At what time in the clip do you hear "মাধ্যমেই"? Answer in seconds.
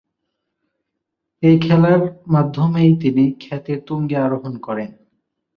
2.27-2.91